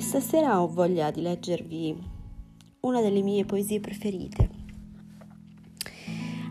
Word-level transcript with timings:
Questa 0.00 0.20
sera 0.20 0.62
ho 0.62 0.66
voglia 0.66 1.10
di 1.10 1.20
leggervi 1.20 1.94
una 2.80 3.02
delle 3.02 3.20
mie 3.20 3.44
poesie 3.44 3.80
preferite. 3.80 4.48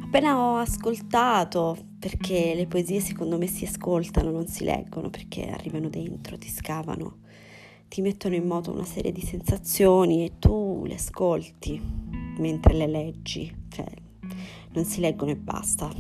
Appena 0.03 0.37
ho 0.37 0.57
ascoltato, 0.57 1.75
perché 1.97 2.53
le 2.53 2.67
poesie 2.67 2.99
secondo 2.99 3.39
me 3.39 3.47
si 3.47 3.65
ascoltano, 3.65 4.29
non 4.29 4.45
si 4.45 4.65
leggono, 4.65 5.09
perché 5.09 5.49
arrivano 5.49 5.89
dentro, 5.89 6.37
ti 6.37 6.47
scavano, 6.47 7.21
ti 7.87 8.01
mettono 8.01 8.35
in 8.35 8.45
moto 8.45 8.71
una 8.71 8.85
serie 8.85 9.11
di 9.11 9.21
sensazioni 9.21 10.25
e 10.25 10.33
tu 10.37 10.83
le 10.85 10.93
ascolti 10.93 11.81
mentre 12.37 12.75
le 12.75 12.85
leggi, 12.85 13.51
cioè 13.69 13.91
non 14.73 14.85
si 14.85 14.99
leggono 14.99 15.31
e 15.31 15.35
basta. 15.35 15.91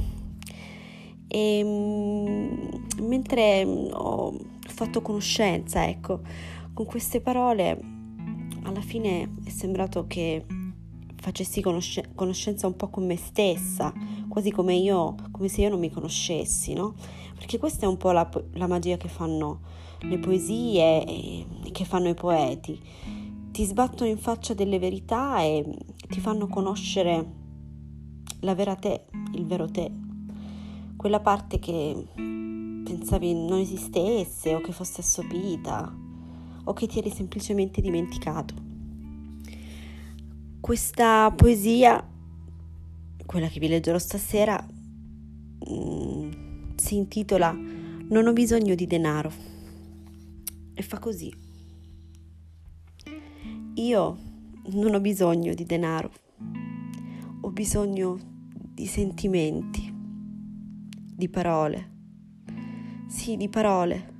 E 1.27 1.63
mm, 1.63 3.07
mentre 3.07 3.63
ho 3.65 4.37
fatto 4.67 5.01
conoscenza, 5.01 5.87
ecco, 5.87 6.21
con 6.79 6.87
queste 6.87 7.19
parole 7.19 7.77
alla 8.63 8.79
fine 8.79 9.35
è 9.43 9.49
sembrato 9.49 10.07
che 10.07 10.45
facessi 11.17 11.59
conosc- 11.59 12.15
conoscenza 12.15 12.67
un 12.67 12.77
po' 12.77 12.87
con 12.87 13.05
me 13.05 13.17
stessa, 13.17 13.91
quasi 14.29 14.49
come, 14.51 14.75
io, 14.75 15.13
come 15.29 15.49
se 15.49 15.59
io 15.59 15.67
non 15.67 15.79
mi 15.79 15.89
conoscessi, 15.89 16.71
no? 16.71 16.95
Perché 17.35 17.57
questa 17.57 17.85
è 17.85 17.89
un 17.89 17.97
po' 17.97 18.11
la, 18.11 18.29
la 18.53 18.67
magia 18.67 18.95
che 18.95 19.09
fanno 19.09 19.59
le 20.03 20.19
poesie 20.19 21.03
e 21.05 21.45
che 21.73 21.83
fanno 21.83 22.07
i 22.07 22.13
poeti. 22.13 22.81
Ti 23.51 23.65
sbattono 23.65 24.09
in 24.09 24.17
faccia 24.17 24.53
delle 24.53 24.79
verità 24.79 25.41
e 25.41 25.65
ti 26.07 26.21
fanno 26.21 26.47
conoscere 26.47 27.33
la 28.39 28.55
vera 28.55 28.75
te, 28.75 29.07
il 29.33 29.45
vero 29.45 29.69
te, 29.69 29.91
quella 30.95 31.19
parte 31.19 31.59
che 31.59 32.05
pensavi 32.15 33.33
non 33.33 33.59
esistesse 33.59 34.55
o 34.55 34.61
che 34.61 34.71
fosse 34.71 35.01
assopita 35.01 36.07
o 36.65 36.73
che 36.73 36.87
ti 36.87 36.99
eri 36.99 37.09
semplicemente 37.09 37.81
dimenticato. 37.81 38.53
Questa 40.59 41.31
poesia, 41.31 42.05
quella 43.25 43.47
che 43.47 43.59
vi 43.59 43.67
leggerò 43.67 43.97
stasera, 43.97 44.63
mm, 45.69 46.31
si 46.75 46.95
intitola 46.95 47.51
Non 47.51 48.25
ho 48.25 48.33
bisogno 48.33 48.75
di 48.75 48.87
denaro 48.87 49.31
e 50.73 50.81
fa 50.81 50.99
così. 50.99 51.31
Io 53.75 54.17
non 54.71 54.93
ho 54.93 54.99
bisogno 54.99 55.53
di 55.53 55.63
denaro, 55.63 56.11
ho 57.41 57.51
bisogno 57.51 58.17
di 58.73 58.85
sentimenti, 58.85 59.93
di 59.93 61.29
parole. 61.29 61.97
Sì, 63.07 63.37
di 63.37 63.49
parole 63.49 64.18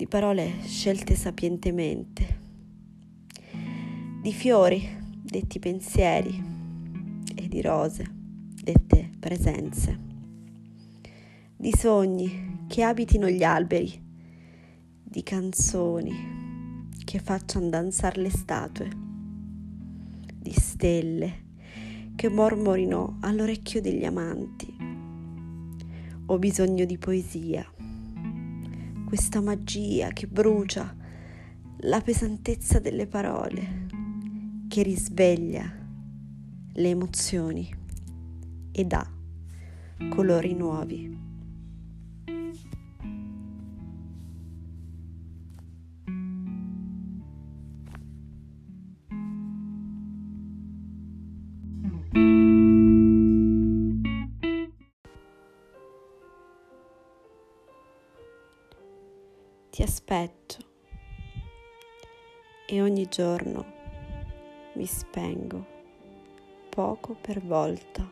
di 0.00 0.06
parole 0.06 0.62
scelte 0.62 1.14
sapientemente, 1.14 2.38
di 4.22 4.32
fiori 4.32 4.82
detti 5.22 5.58
pensieri 5.58 6.42
e 7.34 7.48
di 7.48 7.60
rose 7.60 8.06
dette 8.62 9.10
presenze, 9.20 9.98
di 11.54 11.70
sogni 11.76 12.64
che 12.66 12.82
abitino 12.82 13.28
gli 13.28 13.42
alberi, 13.42 13.92
di 15.02 15.22
canzoni 15.22 16.88
che 17.04 17.18
facciano 17.18 17.68
danzare 17.68 18.22
le 18.22 18.30
statue, 18.30 18.88
di 20.34 20.52
stelle 20.52 21.44
che 22.16 22.30
mormorino 22.30 23.18
all'orecchio 23.20 23.82
degli 23.82 24.06
amanti. 24.06 24.74
Ho 26.24 26.38
bisogno 26.38 26.86
di 26.86 26.96
poesia 26.96 27.70
questa 29.10 29.40
magia 29.40 30.10
che 30.10 30.28
brucia 30.28 30.94
la 31.78 32.00
pesantezza 32.00 32.78
delle 32.78 33.08
parole, 33.08 33.88
che 34.68 34.84
risveglia 34.84 35.68
le 36.74 36.88
emozioni 36.88 37.68
e 38.70 38.84
dà 38.84 39.04
colori 40.10 40.54
nuovi. 40.54 41.29
Aspetto 59.90 60.58
e 62.64 62.80
ogni 62.80 63.08
giorno 63.08 63.64
mi 64.74 64.86
spengo 64.86 65.66
poco 66.68 67.16
per 67.20 67.40
volta 67.42 68.08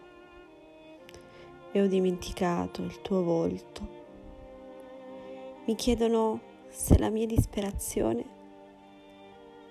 e 1.71 1.81
ho 1.81 1.87
dimenticato 1.87 2.83
il 2.83 3.01
tuo 3.01 3.23
volto. 3.23 3.89
Mi 5.67 5.77
chiedono 5.77 6.41
se 6.69 6.99
la 6.99 7.11
mia 7.11 7.27
disperazione 7.27 8.25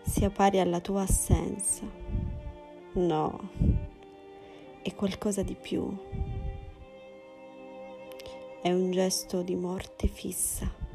sia 0.03 0.29
pari 0.29 0.61
alla 0.61 0.79
tua 0.79 1.01
assenza. 1.01 1.83
No, 2.93 3.49
è 4.81 4.95
qualcosa 4.95 5.43
di 5.43 5.55
più. 5.55 5.93
È 8.61 8.71
un 8.71 8.91
gesto 8.91 9.41
di 9.41 9.55
morte 9.55 10.07
fissa 10.07 10.86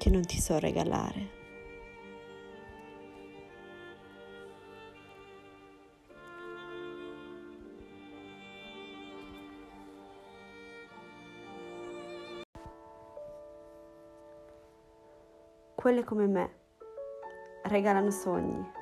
che 0.00 0.08
non 0.08 0.24
ti 0.24 0.40
so 0.40 0.58
regalare. 0.58 1.38
Quelle 15.74 16.02
come 16.04 16.26
me 16.26 16.54
regalano 17.64 18.10
sogni, 18.10 18.72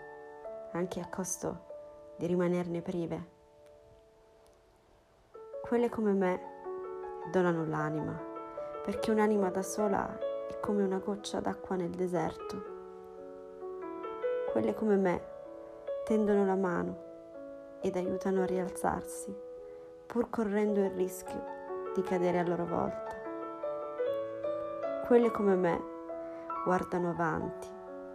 anche 0.72 1.00
a 1.00 1.08
costo 1.08 2.14
di 2.16 2.26
rimanerne 2.26 2.80
prive. 2.80 3.36
Quelle 5.62 5.88
come 5.88 6.12
me 6.12 6.40
donano 7.32 7.66
l'anima, 7.66 8.12
perché 8.84 9.10
un'anima 9.10 9.50
da 9.50 9.62
sola 9.62 10.27
è 10.48 10.58
come 10.60 10.82
una 10.82 10.98
goccia 10.98 11.40
d'acqua 11.40 11.76
nel 11.76 11.90
deserto. 11.90 12.76
Quelle 14.50 14.72
come 14.72 14.96
me 14.96 15.22
tendono 16.04 16.46
la 16.46 16.56
mano 16.56 17.06
ed 17.80 17.96
aiutano 17.96 18.42
a 18.42 18.46
rialzarsi, 18.46 19.36
pur 20.06 20.30
correndo 20.30 20.80
il 20.80 20.90
rischio 20.92 21.44
di 21.94 22.00
cadere 22.00 22.38
a 22.38 22.46
loro 22.46 22.64
volta. 22.64 23.14
Quelle 25.06 25.30
come 25.30 25.54
me 25.54 25.82
guardano 26.64 27.10
avanti, 27.10 27.68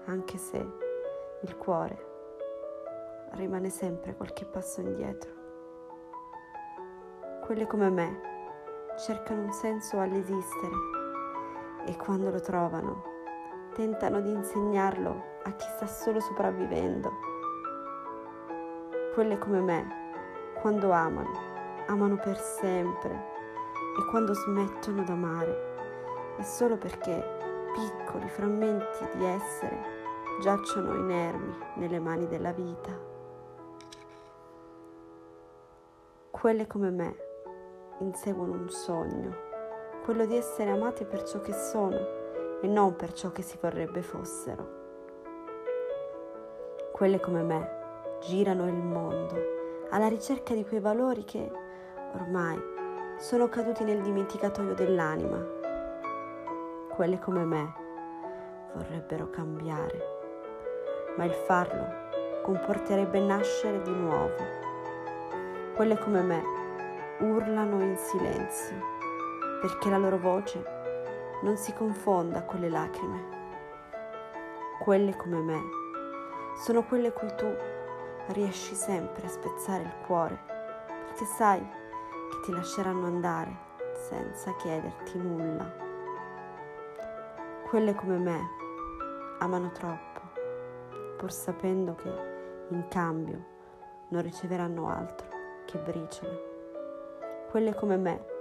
anche 0.05 0.37
se 0.37 0.57
il 1.39 1.57
cuore 1.57 2.11
rimane 3.33 3.69
sempre 3.69 4.15
qualche 4.15 4.45
passo 4.45 4.81
indietro. 4.81 5.31
Quelle 7.45 7.67
come 7.67 7.89
me 7.89 8.21
cercano 8.97 9.43
un 9.43 9.51
senso 9.51 9.99
all'esistere 9.99 11.01
e 11.85 11.95
quando 11.97 12.29
lo 12.29 12.39
trovano 12.39 13.11
tentano 13.73 14.21
di 14.21 14.31
insegnarlo 14.31 15.23
a 15.43 15.51
chi 15.51 15.65
sta 15.75 15.87
solo 15.87 16.19
sopravvivendo. 16.19 17.11
Quelle 19.13 19.37
come 19.37 19.59
me, 19.59 19.87
quando 20.61 20.91
amano, 20.91 21.31
amano 21.87 22.15
per 22.17 22.37
sempre 22.37 23.31
e 23.97 24.09
quando 24.09 24.33
smettono 24.33 25.03
d'amare 25.03 25.71
è 26.37 26.41
solo 26.43 26.77
perché 26.77 27.41
piccoli 27.73 28.27
frammenti 28.29 29.07
di 29.15 29.25
essere 29.25 30.01
giacciono 30.41 30.95
inermi 30.95 31.57
nelle 31.75 31.99
mani 31.99 32.27
della 32.27 32.51
vita. 32.51 32.91
Quelle 36.31 36.67
come 36.67 36.89
me 36.89 37.15
inseguono 37.99 38.53
un 38.53 38.69
sogno 38.69 39.51
quello 40.03 40.25
di 40.25 40.35
essere 40.35 40.69
amate 40.69 41.05
per 41.05 41.23
ciò 41.23 41.39
che 41.39 41.53
sono 41.53 41.95
e 42.61 42.67
non 42.67 42.93
per 42.97 43.13
ciò 43.13 43.31
che 43.31 43.41
si 43.41 43.57
vorrebbe 43.59 44.01
fossero. 44.01 44.81
Quelle 46.91 47.21
come 47.21 47.41
me 47.41 48.17
girano 48.19 48.67
il 48.67 48.73
mondo 48.73 49.35
alla 49.91 50.09
ricerca 50.09 50.53
di 50.53 50.65
quei 50.65 50.81
valori 50.81 51.23
che 51.23 51.49
ormai 52.15 52.61
sono 53.17 53.47
caduti 53.47 53.85
nel 53.85 54.01
dimenticatoio 54.01 54.73
dell'anima. 54.73 55.41
Quelle 56.89 57.19
come 57.19 57.45
me 57.45 57.73
vorrebbero 58.73 59.29
cambiare, 59.29 59.99
ma 61.15 61.23
il 61.23 61.33
farlo 61.33 62.41
comporterebbe 62.41 63.21
nascere 63.21 63.81
di 63.81 63.91
nuovo. 63.91 64.35
Quelle 65.75 65.97
come 65.97 66.21
me 66.21 66.43
urlano 67.19 67.81
in 67.81 67.95
silenzio 67.95 68.92
perché 69.63 69.89
la 69.89 69.97
loro 69.97 70.17
voce 70.17 70.61
non 71.41 71.55
si 71.55 71.71
confonda 71.71 72.43
con 72.43 72.59
le 72.59 72.67
lacrime. 72.67 73.31
quelle 74.81 75.15
come 75.15 75.39
me, 75.39 75.61
sono 76.57 76.83
quelle 76.83 77.13
cui 77.13 77.33
tu 77.37 77.47
riesci 78.33 78.75
sempre 78.75 79.25
a 79.25 79.29
spezzare 79.29 79.83
il 79.83 80.05
cuore, 80.05 80.37
perché 81.05 81.23
sai 81.23 81.61
che 81.61 82.39
ti 82.43 82.51
lasceranno 82.51 83.05
andare 83.05 83.55
senza 83.93 84.53
chiederti 84.57 85.17
nulla. 85.17 85.73
Quelle 87.69 87.95
come 87.95 88.17
me 88.17 88.41
amano 89.39 89.71
troppo, 89.71 90.19
pur 91.15 91.31
sapendo 91.31 91.95
che 91.95 92.11
in 92.67 92.85
cambio 92.89 93.45
non 94.09 94.21
riceveranno 94.21 94.89
altro 94.89 95.27
che 95.63 95.77
briciole. 95.77 97.45
Quelle 97.49 97.73
come 97.73 97.95
me 97.95 98.31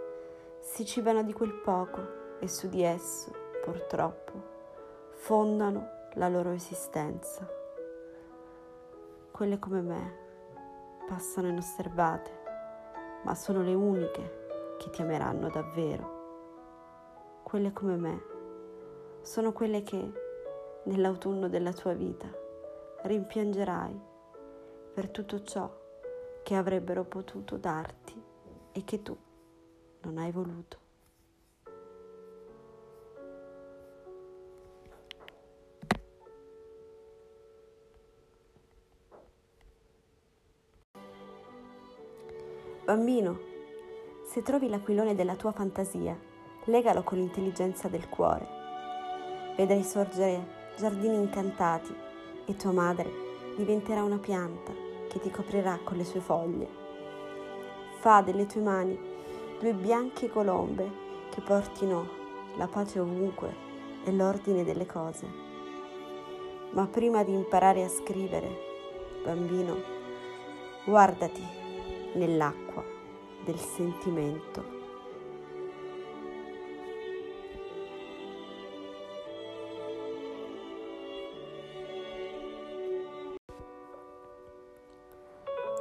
si 0.62 0.86
cibano 0.86 1.24
di 1.24 1.32
quel 1.32 1.52
poco 1.52 2.38
e 2.38 2.46
su 2.46 2.68
di 2.68 2.82
esso, 2.82 3.32
purtroppo, 3.64 5.10
fondano 5.10 6.08
la 6.14 6.28
loro 6.28 6.52
esistenza. 6.52 7.46
Quelle 9.32 9.58
come 9.58 9.80
me 9.80 10.18
passano 11.08 11.48
inosservate, 11.48 12.30
ma 13.24 13.34
sono 13.34 13.60
le 13.62 13.74
uniche 13.74 14.76
che 14.78 14.88
ti 14.90 15.02
ameranno 15.02 15.50
davvero. 15.50 17.40
Quelle 17.42 17.72
come 17.72 17.96
me 17.96 18.22
sono 19.20 19.52
quelle 19.52 19.82
che 19.82 20.12
nell'autunno 20.84 21.48
della 21.48 21.72
tua 21.72 21.92
vita 21.92 22.28
rimpiangerai 23.02 24.00
per 24.94 25.10
tutto 25.10 25.42
ciò 25.42 25.68
che 26.44 26.54
avrebbero 26.54 27.02
potuto 27.02 27.56
darti 27.56 28.22
e 28.70 28.84
che 28.84 29.02
tu 29.02 29.16
non 30.02 30.18
hai 30.18 30.30
voluto. 30.30 30.80
Bambino, 42.84 43.38
se 44.24 44.42
trovi 44.42 44.68
l'aquilone 44.68 45.14
della 45.14 45.36
tua 45.36 45.52
fantasia, 45.52 46.18
legalo 46.64 47.02
con 47.02 47.16
l'intelligenza 47.18 47.88
del 47.88 48.08
cuore. 48.08 48.60
Vedrai 49.56 49.82
sorgere 49.82 50.60
giardini 50.76 51.16
incantati 51.16 51.94
e 52.44 52.56
tua 52.56 52.72
madre 52.72 53.10
diventerà 53.56 54.02
una 54.02 54.18
pianta 54.18 54.72
che 55.08 55.20
ti 55.20 55.30
coprirà 55.30 55.78
con 55.84 55.96
le 55.96 56.04
sue 56.04 56.20
foglie. 56.20 56.68
Fa 58.00 58.20
delle 58.20 58.46
tue 58.46 58.60
mani 58.60 58.98
due 59.62 59.74
bianche 59.74 60.28
colombe 60.28 60.90
che 61.30 61.40
portino 61.40 62.04
la 62.56 62.66
pace 62.66 62.98
ovunque 62.98 63.54
e 64.04 64.10
l'ordine 64.10 64.64
delle 64.64 64.86
cose. 64.86 65.24
Ma 66.70 66.88
prima 66.88 67.22
di 67.22 67.32
imparare 67.32 67.84
a 67.84 67.88
scrivere, 67.88 68.50
bambino, 69.22 69.76
guardati 70.84 71.46
nell'acqua 72.14 72.82
del 73.44 73.56
sentimento. 73.56 74.80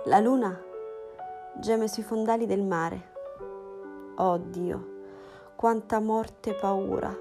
La 0.05 0.19
luna 0.19 0.61
geme 1.59 1.87
sui 1.87 2.03
fondali 2.03 2.45
del 2.45 2.61
mare. 2.61 3.10
Oh 4.15 4.37
Dio, 4.37 4.99
quanta 5.55 5.99
morte 5.99 6.49
e 6.49 6.53
paura 6.53 7.17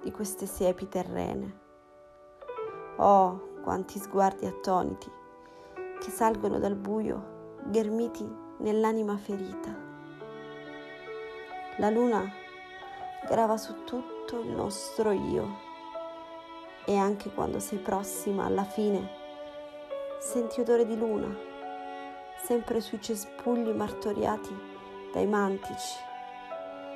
di 0.00 0.10
queste 0.12 0.46
siepi 0.46 0.88
terrene. 0.88 1.58
Oh, 2.96 3.58
quanti 3.62 3.98
sguardi 3.98 4.46
attoniti 4.46 5.10
che 5.98 6.10
salgono 6.10 6.58
dal 6.58 6.76
buio 6.76 7.58
ghermiti 7.66 8.26
nell'anima 8.58 9.16
ferita. 9.16 9.76
La 11.78 11.90
luna 11.90 12.22
grava 13.28 13.56
su 13.56 13.84
tutto 13.84 14.40
il 14.40 14.50
nostro 14.50 15.10
io 15.10 15.68
e 16.86 16.96
anche 16.96 17.32
quando 17.32 17.58
sei 17.58 17.78
prossima 17.78 18.44
alla 18.44 18.64
fine 18.64 19.18
senti 20.20 20.60
odore 20.60 20.86
di 20.86 20.96
luna, 20.96 21.34
sempre 22.44 22.80
sui 22.80 23.00
cespugli 23.00 23.70
martoriati 23.70 24.54
dai 25.12 25.26
mantici, 25.26 26.08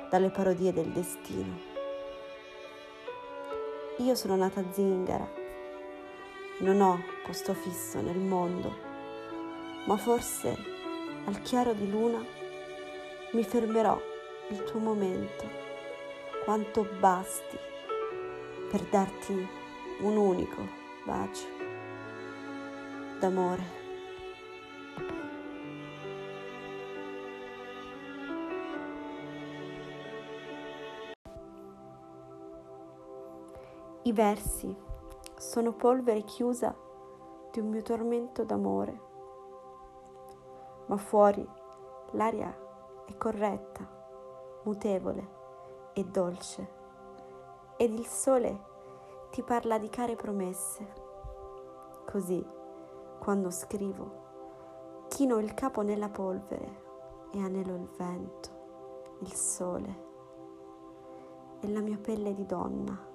dalle 0.09 0.29
parodie 0.29 0.73
del 0.73 0.87
destino. 0.87 1.73
Io 3.97 4.15
sono 4.15 4.35
nata 4.35 4.63
zingara, 4.71 5.27
non 6.59 6.81
ho 6.81 7.03
posto 7.25 7.53
fisso 7.53 8.01
nel 8.01 8.17
mondo 8.17 8.93
ma 9.85 9.97
forse 9.97 10.57
al 11.25 11.41
chiaro 11.41 11.73
di 11.73 11.89
luna 11.89 12.23
mi 13.31 13.43
fermerò 13.43 13.99
il 14.49 14.63
tuo 14.63 14.79
momento, 14.79 15.47
quanto 16.43 16.87
basti 16.99 17.57
per 18.69 18.81
darti 18.83 19.47
un 20.01 20.17
unico 20.17 20.67
bacio 21.03 21.45
d'amore. 23.19 23.74
I 34.07 34.13
versi. 34.13 34.77
Sono 35.35 35.73
polvere 35.73 36.21
chiusa 36.21 36.75
di 37.51 37.59
un 37.59 37.69
mio 37.69 37.81
tormento 37.81 38.43
d'amore. 38.43 39.01
Ma 40.85 40.95
fuori 40.97 41.43
l'aria 42.11 42.55
è 43.03 43.17
corretta, 43.17 43.83
mutevole 44.61 45.29
e 45.93 46.03
dolce, 46.03 46.71
ed 47.77 47.93
il 47.93 48.05
sole 48.05 48.61
ti 49.31 49.41
parla 49.41 49.79
di 49.79 49.89
care 49.89 50.15
promesse. 50.15 50.87
Così, 52.05 52.45
quando 53.17 53.49
scrivo, 53.49 55.07
chino 55.07 55.39
il 55.39 55.55
capo 55.55 55.81
nella 55.81 56.09
polvere 56.09 56.83
e 57.31 57.39
anelo 57.41 57.73
il 57.73 57.89
vento, 57.97 58.49
il 59.21 59.33
sole. 59.33 60.03
E 61.59 61.67
la 61.69 61.81
mia 61.81 61.97
pelle 61.97 62.35
di 62.35 62.45
donna 62.45 63.13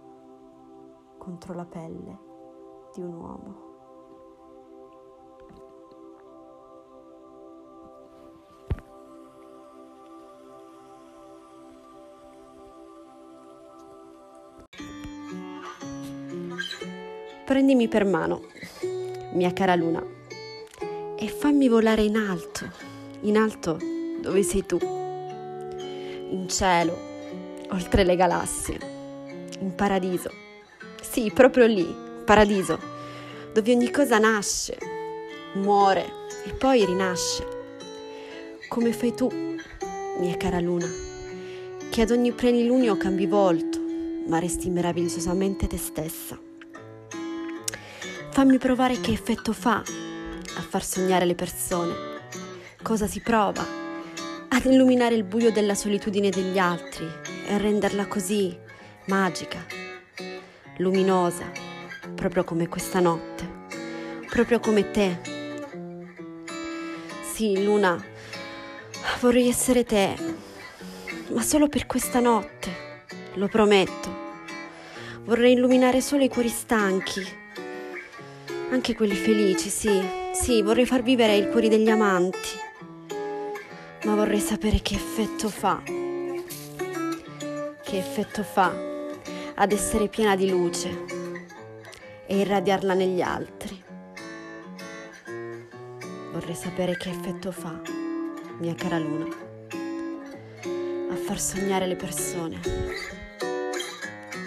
contro 1.21 1.53
la 1.53 1.67
pelle 1.67 2.19
di 2.95 3.03
un 3.03 3.15
uomo. 3.15 3.69
Prendimi 17.45 17.87
per 17.89 18.07
mano, 18.07 18.41
mia 19.35 19.53
cara 19.53 19.75
luna, 19.75 20.03
e 21.17 21.29
fammi 21.29 21.69
volare 21.69 22.03
in 22.03 22.17
alto, 22.17 22.65
in 23.23 23.37
alto 23.37 23.77
dove 24.23 24.43
sei 24.43 24.65
tu, 24.65 24.79
in 24.81 26.47
cielo, 26.49 26.97
oltre 27.73 28.05
le 28.05 28.17
galassie, 28.17 28.79
in 29.59 29.75
paradiso. 29.75 30.49
Sì, 31.11 31.33
proprio 31.35 31.67
lì, 31.67 31.93
paradiso, 32.25 32.79
dove 33.53 33.75
ogni 33.75 33.91
cosa 33.91 34.19
nasce, 34.19 34.79
muore 35.55 36.05
e 36.45 36.53
poi 36.53 36.85
rinasce. 36.85 37.45
Come 38.69 38.93
fai 38.93 39.13
tu, 39.13 39.29
mia 40.21 40.37
cara 40.37 40.61
luna, 40.61 40.89
che 41.91 42.03
ad 42.03 42.13
ogni 42.13 42.31
plenilunio 42.31 42.97
cambi 42.97 43.27
volto, 43.27 43.81
ma 44.29 44.39
resti 44.39 44.71
meravigliosamente 44.71 45.67
te 45.67 45.79
stessa. 45.79 46.39
Fammi 48.31 48.59
provare 48.59 49.01
che 49.01 49.11
effetto 49.11 49.53
fa 49.53 49.79
a 49.79 50.61
far 50.61 50.85
sognare 50.85 51.25
le 51.25 51.35
persone, 51.35 51.93
cosa 52.85 53.09
si 53.09 53.19
prova 53.19 53.67
ad 54.49 54.65
illuminare 54.65 55.17
il 55.17 55.25
buio 55.25 55.51
della 55.51 55.75
solitudine 55.75 56.31
degli 56.31 56.59
altri 56.59 57.05
e 57.49 57.59
renderla 57.59 58.07
così 58.07 58.57
magica, 59.07 59.80
luminosa, 60.81 61.51
proprio 62.15 62.43
come 62.43 62.67
questa 62.67 63.01
notte, 63.01 63.49
proprio 64.29 64.61
come 64.61 64.91
te. 64.91 65.19
Sì, 67.33 67.63
Luna, 67.63 68.03
vorrei 69.21 69.49
essere 69.49 69.85
te, 69.85 70.17
ma 71.33 71.43
solo 71.43 71.69
per 71.69 71.87
questa 71.87 72.21
notte, 72.21 73.05
lo 73.35 73.47
prometto. 73.49 74.19
Vorrei 75.25 75.53
illuminare 75.53 76.01
solo 76.01 76.25
i 76.25 76.29
cuori 76.29 76.49
stanchi 76.49 77.39
anche 78.71 78.95
quelli 78.95 79.15
felici, 79.15 79.69
sì, 79.69 80.01
sì, 80.33 80.63
vorrei 80.63 80.87
far 80.87 81.03
vivere 81.03 81.37
i 81.37 81.51
cuori 81.51 81.69
degli 81.69 81.91
amanti, 81.91 82.49
ma 84.05 84.15
vorrei 84.15 84.41
sapere 84.41 84.81
che 84.81 84.95
effetto 84.95 85.49
fa, 85.49 85.83
che 87.83 87.99
effetto 87.99 88.43
fa 88.45 88.90
ad 89.61 89.73
essere 89.73 90.09
piena 90.09 90.37
di 90.37 90.49
luce 90.49 91.05
e 92.27 92.39
irradiarla 92.39 92.95
negli 92.95 93.21
altri. 93.21 93.85
Vorrei 96.33 96.55
sapere 96.55 96.97
che 96.97 97.11
effetto 97.11 97.53
fa, 97.53 97.79
mia 98.59 98.75
cara 98.75 98.99
Luna, 98.99 99.27
a 101.11 101.15
far 101.15 101.39
sognare 101.39 101.87
le 101.87 101.97
persone, 101.97 102.59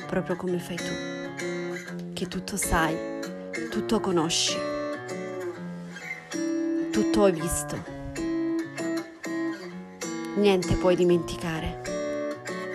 proprio 0.08 0.36
come 0.36 0.58
fai 0.58 0.78
tu, 0.78 2.14
che 2.14 2.28
tutto 2.28 2.58
sai, 2.58 2.98
tutto 3.70 4.00
conosci, 4.00 4.58
tutto 6.92 7.24
hai 7.26 7.34
visto, 7.34 7.84
niente 10.38 10.74
puoi 10.78 10.96
dimenticare, 10.96 11.82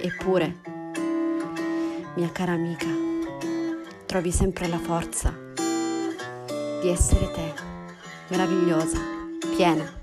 eppure, 0.01 0.68
mia 2.19 2.31
cara 2.33 2.51
amica, 2.51 2.89
trovi 4.07 4.33
sempre 4.33 4.67
la 4.67 4.81
forza 4.81 5.33
di 6.83 6.89
essere 6.89 7.31
te 7.31 7.55
meravigliosa, 8.27 8.99
piena. 9.55 9.98